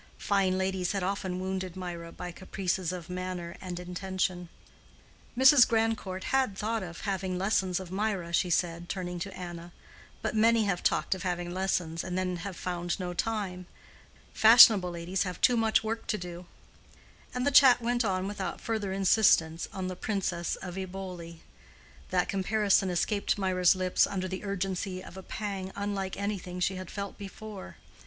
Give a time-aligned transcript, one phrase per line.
[0.17, 4.49] Fine ladies had often wounded Mirah by caprices of manner and intention.
[5.37, 5.67] "Mrs.
[5.67, 9.71] Grandcourt had thought of having lessons of Mirah," she said turning to Anna.
[10.23, 13.67] "But many have talked of having lessons, and then have found no time.
[14.33, 16.47] Fashionable ladies have too much work to do."
[17.35, 21.41] And the chat went on without further insistence on the Princess of Eboli.
[22.09, 26.89] That comparison escaped Mirah's lips under the urgency of a pang unlike anything she had
[26.89, 27.75] felt before.